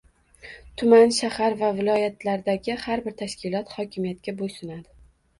tuman, 0.81 1.11
shahar 1.17 1.57
va 1.59 1.67
viloyatlardagi 1.79 2.77
har 2.85 3.03
bir 3.09 3.15
tashkilot 3.19 3.75
hokimiyatga 3.75 4.35
bo‘ysunadi. 4.41 4.89